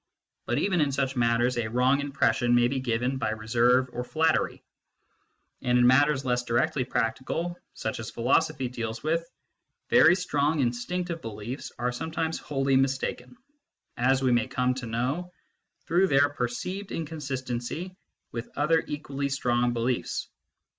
[0.47, 4.63] But even in such matters a wrong impression may be given by reserve or flattery;
[5.61, 9.29] and in matters less directly practical, such as philosophy deals with,
[9.89, 13.37] very strong instinctive beliefs are sometimes wholly mistaken,
[13.95, 15.31] as we may come to know
[15.85, 17.95] through their per ceived inconsistency
[18.31, 20.29] with other equally strong beliefs.